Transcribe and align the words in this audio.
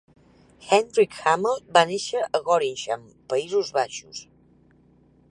Hendrick 0.75 1.17
Hamel 1.23 1.59
va 1.75 1.83
néixer 1.89 2.23
a 2.25 2.41
Gorinchem, 2.47 3.03
Països 3.33 3.69
Baixos. 3.77 4.23